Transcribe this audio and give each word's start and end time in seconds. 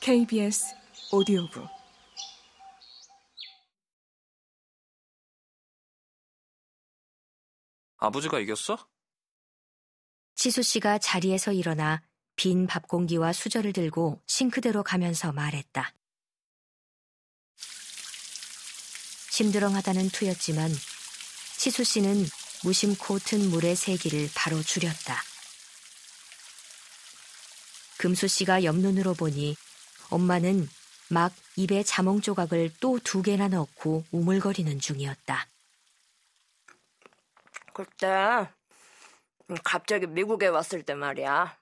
KBS 0.00 0.64
오디오북 1.12 1.68
아버지가 7.98 8.40
이겼어? 8.40 8.78
치수 10.34 10.62
씨가 10.62 10.98
자리에서 10.98 11.52
일어나 11.52 12.02
빈 12.36 12.66
밥 12.66 12.88
공기와 12.88 13.32
수저를 13.34 13.74
들고 13.74 14.22
싱크대로 14.26 14.82
가면서 14.82 15.32
말했다. 15.32 15.92
심드렁하다는 19.30 20.08
투였지만 20.08 20.70
치수 21.58 21.84
씨는 21.84 22.24
무심코 22.64 23.18
튼 23.18 23.50
물의 23.50 23.76
세기를 23.76 24.30
바로 24.34 24.62
줄였다. 24.62 25.22
금수 27.98 28.28
씨가 28.28 28.64
옆눈으로 28.64 29.12
보니 29.12 29.56
엄마는 30.10 30.68
막 31.10 31.32
입에 31.56 31.82
자몽 31.82 32.20
조각을 32.20 32.72
또 32.80 32.98
두 33.00 33.22
개나 33.22 33.48
넣고 33.48 34.04
우물거리는 34.12 34.78
중이었다. 34.78 35.46
그때 37.72 38.48
갑자기 39.64 40.06
미국에 40.06 40.46
왔을 40.46 40.82
때 40.82 40.94
말이야. 40.94 41.58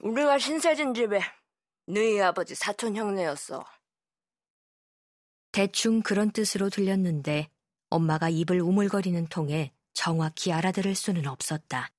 우리가 0.00 0.38
신세진 0.38 0.94
집에 0.94 1.20
너희 1.86 2.20
아버지 2.20 2.54
사촌 2.54 2.94
형네였어. 2.94 3.64
대충 5.50 6.02
그런 6.02 6.30
뜻으로 6.30 6.70
들렸는데 6.70 7.48
엄마가 7.90 8.28
입을 8.28 8.60
우물거리는 8.60 9.26
통에 9.28 9.72
정확히 9.94 10.52
알아들을 10.52 10.94
수는 10.94 11.26
없었다. 11.26 11.90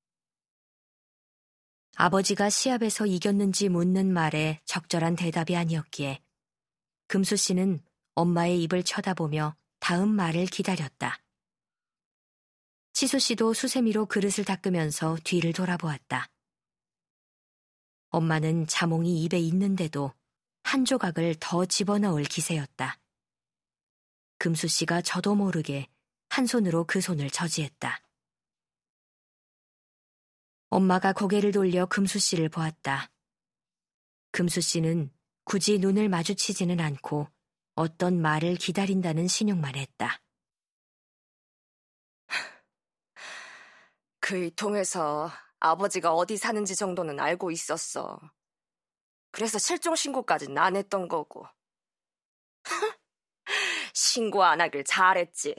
아버지가 1.96 2.50
시합에서 2.50 3.06
이겼는지 3.06 3.70
묻는 3.70 4.12
말에 4.14 4.62
적절한 4.66 5.16
대답이 5.16 5.56
아니었기에 5.56 6.22
금수 7.08 7.36
씨는 7.36 7.82
엄마의 8.16 8.62
입을 8.64 8.84
쳐다보며 8.84 9.56
다음 9.80 10.10
말을 10.10 10.46
기다렸다. 10.46 11.20
치수 12.94 13.20
씨도 13.20 13.54
수세미로 13.54 14.06
그릇을 14.06 14.46
닦으면서 14.46 15.18
뒤를 15.24 15.54
돌아보았다. 15.54 16.28
엄마는 18.10 18.68
자몽이 18.68 19.24
입에 19.24 19.40
있는데도 19.40 20.14
한 20.64 20.86
조각을 20.86 21.36
더 21.40 21.66
집어넣을 21.66 22.24
기세였다. 22.24 23.00
금수 24.38 24.68
씨가 24.68 25.02
저도 25.02 25.36
모르게 25.36 25.88
한 26.30 26.46
손으로 26.46 26.86
그 26.86 27.02
손을 27.02 27.30
저지했다. 27.30 28.02
엄마가 30.70 31.14
고개를 31.14 31.52
돌려 31.52 31.86
금수 31.86 32.20
씨를 32.20 32.50
보았다. 32.50 33.10
금수 34.32 34.62
씨는 34.62 35.12
굳이 35.44 35.80
눈을 35.80 36.10
마주치지는 36.10 36.80
않고 36.80 37.28
어떤 37.74 38.22
말을 38.22 38.56
기다린다는 38.56 39.28
신용만 39.28 39.76
했다. 39.76 40.22
그이 44.20 44.52
통해서 44.52 45.32
아버지가 45.60 46.14
어디 46.14 46.38
사는지 46.38 46.76
정도는 46.76 47.20
알고 47.20 47.50
있었어. 47.52 48.20
그래서 49.32 49.58
실종 49.58 49.96
신고까지는 49.96 50.58
안 50.58 50.76
했던 50.76 51.08
거고. 51.08 51.48
신고 53.94 54.44
안 54.44 54.62
하길 54.62 54.84
잘했지. 54.84 55.56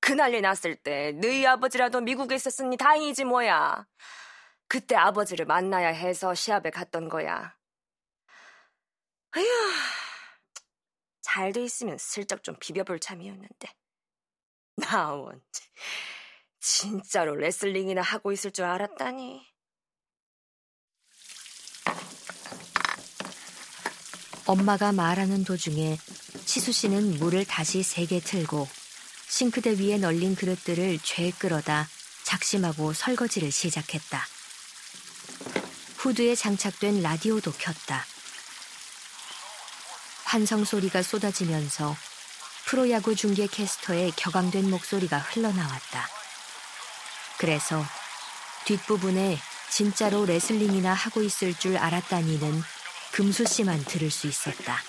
그 0.00 0.12
난리 0.12 0.40
났을 0.40 0.76
때 0.76 1.12
너희 1.12 1.46
아버지라도 1.46 2.00
미국에 2.00 2.34
있었으니 2.36 2.78
다행이지 2.78 3.24
뭐야. 3.24 3.86
그때 4.70 4.94
아버지를 4.94 5.46
만나야 5.46 5.88
해서 5.88 6.32
시합에 6.32 6.70
갔던 6.70 7.08
거야. 7.08 7.56
아휴, 9.32 9.44
잘 11.22 11.52
돼 11.52 11.64
있으면 11.64 11.98
슬쩍 11.98 12.44
좀 12.44 12.54
비벼볼 12.60 13.00
참이었는데. 13.00 13.68
나원, 14.76 15.42
진짜로 16.60 17.34
레슬링이나 17.34 18.00
하고 18.00 18.30
있을 18.30 18.52
줄 18.52 18.64
알았다니. 18.64 19.44
엄마가 24.46 24.92
말하는 24.92 25.42
도중에 25.42 25.98
치수 26.46 26.70
씨는 26.70 27.18
물을 27.18 27.44
다시 27.44 27.82
세게 27.82 28.20
틀고 28.20 28.68
싱크대 29.26 29.80
위에 29.80 29.98
널린 29.98 30.36
그릇들을 30.36 31.00
죄 31.00 31.32
끌어다 31.32 31.88
작심하고 32.22 32.92
설거지를 32.92 33.50
시작했다. 33.50 34.39
후드에 36.00 36.34
장착된 36.34 37.02
라디오도 37.02 37.52
켰다. 37.52 38.06
환성 40.24 40.64
소리가 40.64 41.02
쏟아지면서 41.02 41.94
프로야구 42.64 43.14
중계 43.14 43.46
캐스터의 43.46 44.12
격앙된 44.16 44.70
목소리가 44.70 45.18
흘러나왔다. 45.18 46.08
그래서 47.36 47.84
뒷부분에 48.64 49.38
진짜로 49.68 50.24
레슬링이나 50.24 50.94
하고 50.94 51.20
있을 51.22 51.52
줄 51.52 51.76
알았다니는 51.76 52.62
금수 53.12 53.44
씨만 53.44 53.84
들을 53.84 54.10
수 54.10 54.26
있었다. 54.26 54.82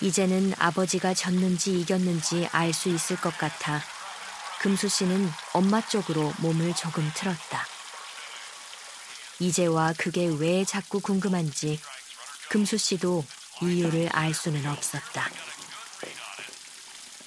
이제는 0.00 0.54
아버지가 0.60 1.12
졌는지 1.12 1.80
이겼는지 1.80 2.48
알 2.52 2.72
수 2.72 2.88
있을 2.88 3.16
것 3.16 3.36
같아 3.36 3.82
금수 4.60 4.88
씨는 4.88 5.28
엄마 5.54 5.80
쪽으로 5.80 6.32
몸을 6.38 6.72
조금 6.76 7.10
틀었다. 7.16 7.75
이제와 9.38 9.94
그게 9.98 10.26
왜 10.26 10.64
자꾸 10.64 11.00
궁금한지 11.00 11.78
금수 12.48 12.78
씨도 12.78 13.24
이유를 13.62 14.08
알 14.12 14.32
수는 14.32 14.66
없었다. 14.66 15.30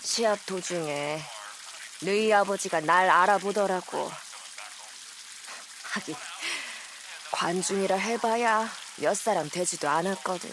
시합 0.01 0.43
도중에 0.45 1.21
너희 2.01 2.33
아버지가 2.33 2.79
날 2.81 3.09
알아보더라고. 3.09 4.11
하긴 5.91 6.15
관중이라 7.31 7.95
해봐야 7.95 8.69
몇 8.97 9.15
사람 9.15 9.49
되지도 9.49 9.87
않았거든. 9.89 10.49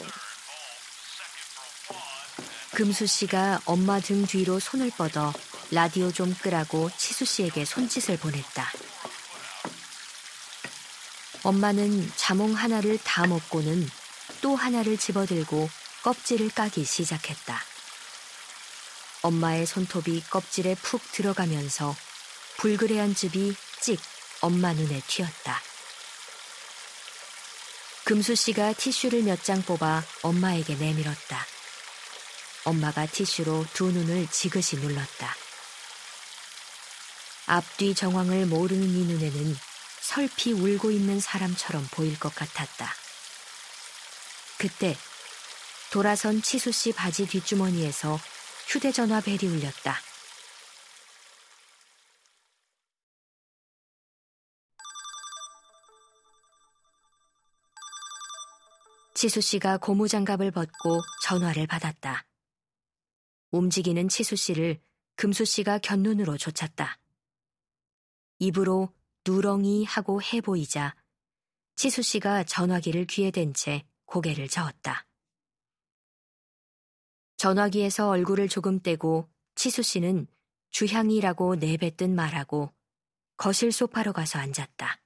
금수 2.72 3.06
씨가 3.06 3.60
엄마 3.64 4.00
등 4.00 4.26
뒤로 4.26 4.60
손을 4.60 4.90
뻗어 4.98 5.32
라디오 5.70 6.12
좀 6.12 6.34
끄라고 6.34 6.90
치수 6.96 7.24
씨에게 7.24 7.64
손짓을 7.64 8.18
보냈다. 8.18 8.70
엄마는 11.46 12.12
자몽 12.16 12.54
하나를 12.54 12.98
다 13.04 13.24
먹고는 13.24 13.88
또 14.40 14.56
하나를 14.56 14.98
집어들고 14.98 15.70
껍질을 16.02 16.50
까기 16.50 16.84
시작했다. 16.84 17.62
엄마의 19.22 19.64
손톱이 19.64 20.24
껍질에 20.28 20.74
푹 20.74 21.00
들어가면서 21.12 21.94
불그레한 22.56 23.14
즙이 23.14 23.54
찍 23.80 24.00
엄마 24.40 24.72
눈에 24.72 25.00
튀었다. 25.06 25.62
금수 28.02 28.34
씨가 28.34 28.72
티슈를 28.72 29.22
몇 29.22 29.44
장 29.44 29.62
뽑아 29.62 30.02
엄마에게 30.22 30.74
내밀었다. 30.74 31.46
엄마가 32.64 33.06
티슈로 33.06 33.66
두 33.72 33.92
눈을 33.92 34.26
지그시 34.32 34.78
눌렀다. 34.78 35.36
앞뒤 37.46 37.94
정황을 37.94 38.46
모르는 38.46 38.82
이 38.82 39.04
눈에는 39.04 39.56
설피 40.06 40.52
울고 40.52 40.92
있는 40.92 41.18
사람처럼 41.18 41.84
보일 41.90 42.16
것 42.20 42.32
같았다. 42.32 42.88
그때 44.56 44.96
돌아선 45.92 46.42
치수 46.42 46.70
씨 46.70 46.92
바지 46.92 47.26
뒷주머니에서 47.26 48.16
휴대전화 48.68 49.20
벨이 49.20 49.50
울렸다. 49.50 49.96
치수 59.14 59.40
씨가 59.40 59.78
고무장갑을 59.78 60.52
벗고 60.52 61.02
전화를 61.24 61.66
받았다. 61.66 62.24
움직이는 63.50 64.08
치수 64.08 64.36
씨를 64.36 64.80
금수 65.16 65.44
씨가 65.44 65.78
곁눈으로 65.78 66.38
쫓았다. 66.38 67.00
입으로 68.38 68.94
누렁이 69.26 69.84
하고 69.84 70.22
해 70.22 70.40
보이자 70.40 70.94
치수 71.74 72.00
씨가 72.02 72.44
전화기를 72.44 73.06
귀에 73.06 73.32
댄 73.32 73.52
채 73.52 73.84
고개를 74.04 74.48
저었다. 74.48 75.04
전화기에서 77.36 78.08
얼굴을 78.08 78.48
조금 78.48 78.80
떼고 78.80 79.28
치수 79.56 79.82
씨는 79.82 80.28
주향이라고 80.70 81.56
내뱉든 81.56 82.14
말하고 82.14 82.72
거실 83.36 83.72
소파로 83.72 84.12
가서 84.12 84.38
앉았다. 84.38 85.02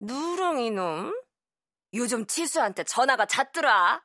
누렁이 0.00 0.70
놈? 0.70 1.12
요즘 1.94 2.24
치수한테 2.26 2.84
전화가 2.84 3.26
잦더라. 3.26 4.04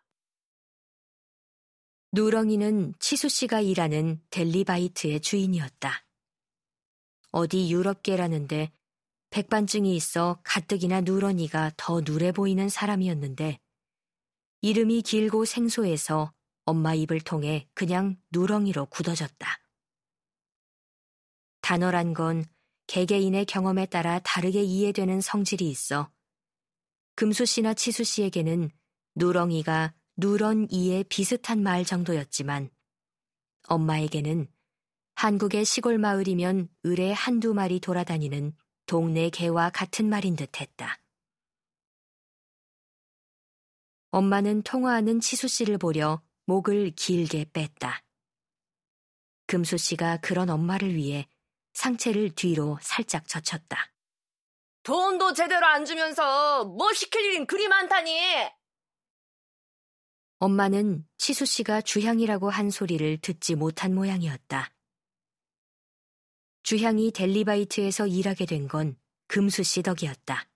누렁이는 2.14 2.96
치수 3.00 3.30
씨가 3.30 3.62
일하는 3.62 4.22
델리바이트의 4.32 5.22
주인이었다. 5.22 6.04
어디 7.32 7.72
유럽계라는데 7.72 8.72
백반증이 9.30 9.96
있어 9.96 10.40
가뜩이나 10.44 11.02
누런이가 11.02 11.72
더 11.78 12.02
누래 12.02 12.32
보이는 12.32 12.68
사람이었는데 12.68 13.60
이름이 14.62 15.02
길고 15.02 15.46
생소해서 15.46 16.34
엄마 16.66 16.94
입을 16.94 17.22
통해 17.22 17.68
그냥 17.74 18.18
누렁이로 18.32 18.88
굳어졌다. 18.88 19.60
단어란 21.62 22.14
건 22.14 22.46
개개인의 22.88 23.46
경험에 23.46 23.86
따라 23.86 24.20
다르게 24.20 24.62
이해되는 24.62 25.22
성질이 25.22 25.70
있어 25.70 26.12
금수 27.16 27.46
씨나 27.46 27.74
치수 27.74 28.04
씨에게는 28.04 28.70
누렁이가 29.16 29.94
누런 30.18 30.68
이에 30.70 31.04
비슷한 31.04 31.64
말 31.64 31.86
정도였지만 31.86 32.70
엄마에게는 33.68 34.48
한국의 35.22 35.66
시골 35.66 36.00
마을이면 36.00 36.68
을에 36.84 37.12
한두 37.12 37.54
마리 37.54 37.80
돌아다니는 37.80 38.56
동네 38.88 39.30
개와 39.30 39.70
같은 39.70 40.10
말인 40.10 40.36
듯 40.36 40.60
했다. 40.60 41.00
엄마는 44.10 44.64
통화하는 44.64 45.20
치수 45.20 45.48
씨를 45.48 45.78
보려 45.78 46.24
목을 46.48 46.94
길게 46.96 47.52
뺐다. 47.54 48.04
금수 49.46 49.78
씨가 49.78 50.18
그런 50.22 50.50
엄마를 50.50 50.96
위해 50.96 51.28
상체를 51.74 52.34
뒤로 52.34 52.80
살짝 52.82 53.28
젖혔다. 53.28 53.94
돈도 54.82 55.34
제대로 55.34 55.68
안 55.68 55.86
주면서 55.86 56.66
뭐 56.66 56.92
시킬 56.94 57.26
일인 57.26 57.46
그리 57.46 57.68
많다니! 57.68 58.12
엄마는 60.40 61.08
치수 61.20 61.46
씨가 61.46 61.82
주향이라고 61.82 62.50
한 62.50 62.72
소리를 62.72 63.20
듣지 63.20 63.54
못한 63.54 63.94
모양이었다. 63.94 64.72
주향이 66.64 67.12
델리바이트에서 67.12 68.08
일하게 68.08 68.46
된 68.46 68.68
건 68.68 68.96
금수 69.28 69.64
씨 69.64 69.82
덕이었다. 69.82 70.48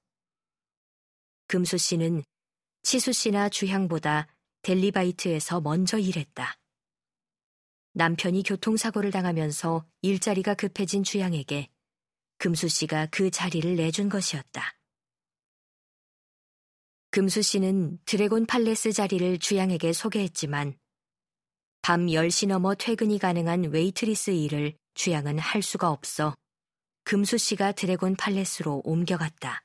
금수 1.47 1.77
씨는 1.77 2.23
치수 2.83 3.13
씨나 3.13 3.49
주양보다 3.49 4.27
델리바이트에서 4.61 5.61
먼저 5.61 5.97
일했다. 5.97 6.57
남편이 7.93 8.43
교통사고를 8.43 9.11
당하면서 9.11 9.85
일자리가 10.01 10.53
급해진 10.55 11.03
주양에게 11.03 11.69
금수 12.37 12.67
씨가 12.67 13.07
그 13.11 13.31
자리를 13.31 13.75
내준 13.75 14.09
것이었다. 14.09 14.75
금수 17.11 17.41
씨는 17.41 17.99
드래곤 18.05 18.45
팔레스 18.45 18.91
자리를 18.91 19.39
주양에게 19.39 19.93
소개했지만 19.93 20.77
밤 21.81 22.07
10시 22.07 22.47
넘어 22.47 22.75
퇴근이 22.75 23.19
가능한 23.19 23.71
웨이트리스 23.71 24.31
일을 24.31 24.77
주양은 24.95 25.37
할 25.39 25.61
수가 25.61 25.91
없어 25.91 26.35
금수 27.03 27.37
씨가 27.37 27.73
드래곤 27.73 28.15
팔레스로 28.15 28.81
옮겨갔다. 28.83 29.63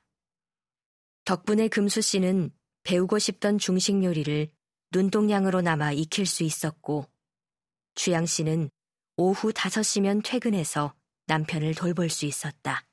덕분에 1.24 1.68
금수 1.68 2.02
씨는 2.02 2.50
배우고 2.82 3.18
싶던 3.18 3.58
중식 3.58 4.04
요리를 4.04 4.50
눈동냥으로 4.92 5.62
남아 5.62 5.92
익힐 5.92 6.26
수 6.26 6.42
있었고 6.42 7.06
주양 7.94 8.26
씨는 8.26 8.70
오후 9.16 9.52
5시면 9.52 10.22
퇴근해서 10.24 10.94
남편을 11.26 11.74
돌볼 11.74 12.10
수 12.10 12.26
있었다. 12.26 12.84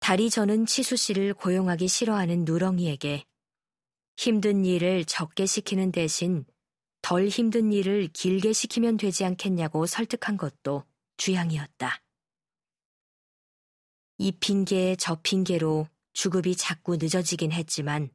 다리 0.00 0.30
저는 0.30 0.66
치수 0.66 0.96
씨를 0.96 1.34
고용하기 1.34 1.88
싫어하는 1.88 2.44
누렁이에게 2.44 3.24
힘든 4.16 4.64
일을 4.64 5.04
적게 5.04 5.46
시키는 5.46 5.92
대신 5.92 6.44
덜 7.02 7.28
힘든 7.28 7.72
일을 7.72 8.08
길게 8.08 8.52
시키면 8.52 8.96
되지 8.96 9.24
않겠냐고 9.24 9.86
설득한 9.86 10.36
것도 10.36 10.84
주양이었다. 11.16 12.02
이 14.18 14.32
핑계에 14.32 14.96
저 14.96 15.20
핑계로 15.22 15.88
주급이 16.12 16.56
자꾸 16.56 16.96
늦어지긴 16.96 17.52
했지만 17.52 18.10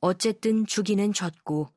어쨌든 0.00 0.66
주기는 0.66 1.12
졌고 1.12 1.68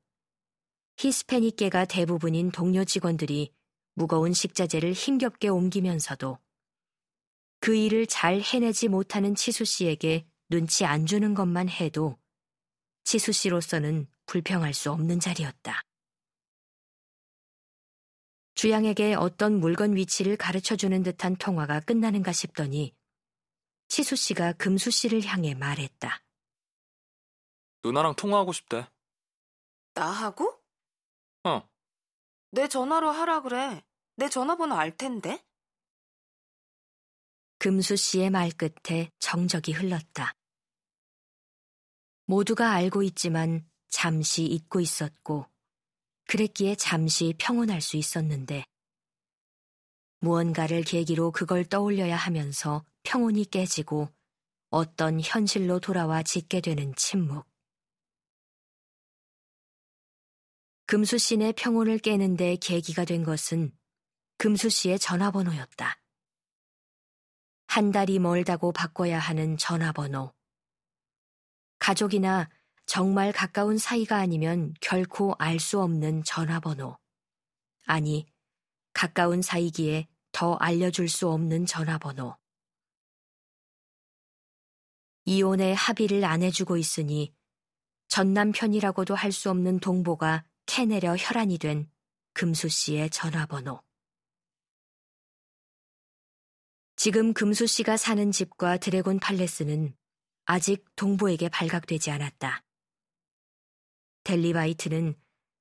히스패닉계가 0.97 1.85
대부분인 1.85 2.51
동료 2.51 2.85
직원들이 2.85 3.53
무거운 3.93 4.33
식자재를 4.33 4.93
힘겹게 4.93 5.49
옮기면서도 5.49 6.37
그 7.59 7.75
일을 7.75 8.07
잘 8.07 8.41
해내지 8.41 8.87
못하는 8.87 9.35
치수 9.35 9.65
씨에게 9.65 10.25
눈치 10.49 10.85
안 10.85 11.05
주는 11.05 11.33
것만 11.33 11.67
해도 11.69 12.17
치수 13.03 13.31
씨로서는 13.31 14.07
불평할 14.25 14.73
수 14.73 14.91
없는 14.91 15.19
자리였다. 15.19 15.81
주양에게 18.55 19.15
어떤 19.15 19.59
물건 19.59 19.95
위치를 19.95 20.37
가르쳐 20.37 20.75
주는 20.75 21.03
듯한 21.03 21.35
통화가 21.35 21.81
끝나는가 21.81 22.31
싶더니 22.31 22.95
치수 23.89 24.15
씨가 24.15 24.53
금수 24.53 24.91
씨를 24.91 25.23
향해 25.25 25.53
말했다. 25.53 26.23
누나랑 27.83 28.15
통화하고 28.15 28.51
싶대. 28.53 28.87
나하고? 29.93 30.59
어. 31.43 31.69
내 32.51 32.67
전화로 32.67 33.11
하라 33.11 33.41
그래. 33.41 33.83
내 34.15 34.29
전화번호 34.29 34.75
알 34.75 34.95
텐데. 34.95 35.43
금수 37.59 37.95
씨의 37.95 38.29
말 38.29 38.51
끝에 38.51 39.11
정적이 39.19 39.73
흘렀다. 39.73 40.33
모두가 42.25 42.71
알고 42.71 43.03
있지만 43.03 43.69
잠시 43.89 44.43
잊고 44.43 44.79
있었고, 44.79 45.47
그랬기에 46.27 46.75
잠시 46.75 47.33
평온할 47.37 47.81
수 47.81 47.97
있었는데, 47.97 48.65
무언가를 50.19 50.83
계기로 50.83 51.31
그걸 51.31 51.65
떠올려야 51.65 52.15
하면서 52.15 52.83
평온이 53.03 53.45
깨지고 53.45 54.09
어떤 54.69 55.21
현실로 55.21 55.79
돌아와 55.79 56.23
짓게 56.23 56.61
되는 56.61 56.93
침묵. 56.95 57.45
금수 60.87 61.17
씨의 61.17 61.53
평온을 61.53 61.99
깨는데 61.99 62.57
계기가 62.57 63.05
된 63.05 63.23
것은 63.23 63.71
금수 64.37 64.69
씨의 64.69 64.99
전화번호였다. 64.99 65.99
한 67.67 67.91
달이 67.91 68.19
멀다고 68.19 68.71
바꿔야 68.71 69.19
하는 69.19 69.57
전화번호. 69.57 70.33
가족이나 71.79 72.49
정말 72.85 73.31
가까운 73.31 73.77
사이가 73.77 74.17
아니면 74.17 74.73
결코 74.79 75.35
알 75.39 75.59
수 75.59 75.81
없는 75.81 76.23
전화번호. 76.23 76.97
아니, 77.85 78.25
가까운 78.93 79.41
사이기에 79.41 80.07
더 80.31 80.55
알려줄 80.55 81.09
수 81.09 81.29
없는 81.29 81.65
전화번호. 81.65 82.37
이혼의 85.25 85.75
합의를 85.75 86.23
안 86.23 86.43
해주고 86.43 86.77
있으니 86.77 87.33
전 88.07 88.33
남편이라고도 88.33 89.15
할 89.15 89.31
수 89.31 89.49
없는 89.49 89.79
동보가 89.79 90.45
캐내려 90.67 91.15
혈안이 91.17 91.57
된 91.57 91.89
금수 92.33 92.69
씨의 92.69 93.09
전화번호. 93.09 93.81
지금 96.95 97.33
금수 97.33 97.67
씨가 97.67 97.97
사는 97.97 98.31
집과 98.31 98.77
드래곤 98.77 99.19
팔레스는 99.19 99.95
아직 100.45 100.85
동보에게 100.95 101.49
발각되지 101.49 102.11
않았다. 102.11 102.64
델리바이트는 104.25 105.13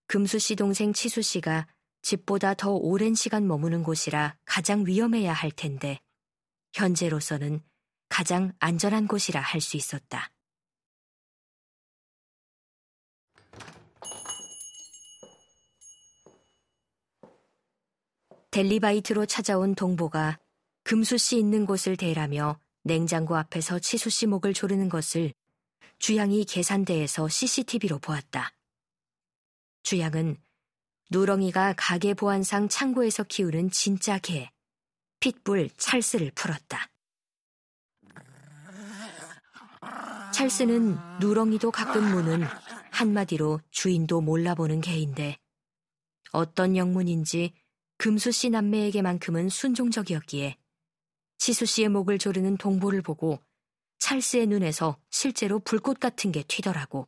금수 0.06 0.38
씨 0.38 0.56
동생 0.56 0.94
치수 0.94 1.20
씨가 1.20 1.68
집보다 2.00 2.54
더 2.54 2.72
오랜 2.72 3.14
시간 3.14 3.46
머무는 3.46 3.82
곳이라 3.82 4.38
가장 4.46 4.86
위험해야 4.86 5.34
할 5.34 5.50
텐데, 5.50 6.00
현재로서는 6.72 7.62
가장 8.08 8.54
안전한 8.60 9.06
곳이라 9.06 9.38
할 9.38 9.60
수 9.60 9.76
있었다. 9.76 10.30
델리바이트로 18.50 19.26
찾아온 19.26 19.74
동보가 19.74 20.38
금수 20.84 21.18
씨 21.18 21.38
있는 21.38 21.66
곳을 21.66 21.98
대라며 21.98 22.58
냉장고 22.82 23.36
앞에서 23.36 23.78
치수 23.78 24.08
씨 24.08 24.26
목을 24.26 24.54
조르는 24.54 24.88
것을 24.88 25.34
주양이 25.98 26.44
계산대에서 26.44 27.28
CCTV로 27.28 27.98
보았다. 27.98 28.53
주양은 29.84 30.38
누렁이가 31.10 31.74
가게 31.76 32.14
보안상 32.14 32.68
창고에서 32.68 33.22
키우는 33.24 33.70
진짜 33.70 34.18
개, 34.18 34.50
핏불 35.20 35.68
찰스를 35.76 36.32
풀었다. 36.34 36.88
찰스는 40.32 40.96
누렁이도 41.20 41.70
가끔 41.70 42.10
무는 42.10 42.44
한마디로 42.90 43.60
주인도 43.70 44.22
몰라보는 44.22 44.80
개인데 44.80 45.36
어떤 46.32 46.76
영문인지 46.76 47.52
금수 47.98 48.32
씨 48.32 48.48
남매에게만큼은 48.48 49.50
순종적이었기에 49.50 50.56
치수 51.36 51.66
씨의 51.66 51.90
목을 51.90 52.18
조르는 52.18 52.56
동보를 52.56 53.02
보고 53.02 53.38
찰스의 53.98 54.46
눈에서 54.46 54.98
실제로 55.10 55.58
불꽃 55.58 56.00
같은 56.00 56.32
게 56.32 56.42
튀더라고. 56.42 57.06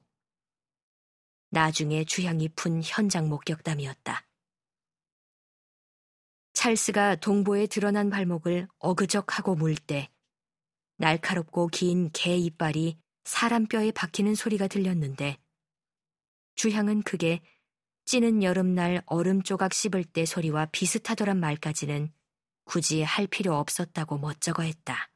나중에 1.51 2.05
주향이 2.05 2.49
푼 2.51 2.83
현장 2.83 3.29
목격담이었다. 3.29 4.27
찰스가 6.53 7.17
동보에 7.17 7.67
드러난 7.67 8.11
발목을 8.11 8.69
어그적하고 8.79 9.55
물 9.55 9.77
때 9.77 10.11
날카롭고 10.99 11.69
긴 11.69 12.11
개 12.13 12.37
이빨이 12.37 12.99
사람 13.25 13.67
뼈에 13.67 13.91
박히는 13.93 14.35
소리가 14.35 14.67
들렸는데 14.67 15.39
주향은 16.55 17.03
그게 17.03 17.41
찌는 18.07 18.43
여름날 18.43 19.03
얼음 19.07 19.43
조각 19.43 19.75
씹을 19.75 20.05
때 20.05 20.25
소리와 20.25 20.67
비슷하더란 20.67 21.39
말까지는 21.39 22.13
굳이 22.65 23.03
할 23.03 23.27
필요 23.27 23.57
없었다고 23.57 24.19
멋쩍어 24.19 24.63
했다. 24.63 25.11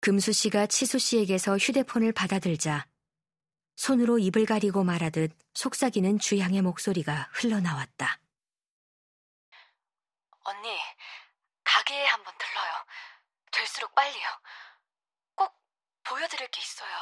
금수 0.00 0.32
씨가 0.32 0.66
치수 0.66 0.98
씨에게서 0.98 1.56
휴대폰을 1.56 2.12
받아들자 2.12 2.86
손으로 3.76 4.18
입을 4.18 4.46
가리고 4.46 4.84
말하듯 4.84 5.36
속삭이는 5.54 6.18
주향의 6.18 6.62
목소리가 6.62 7.28
흘러나왔다. 7.32 8.18
언니, 10.44 10.78
가게에 11.64 12.06
한번 12.06 12.34
들러요. 12.38 12.72
될수록 13.50 13.94
빨리요. 13.94 14.28
꼭 15.34 15.54
보여드릴 16.02 16.48
게 16.48 16.60
있어요. 16.60 16.96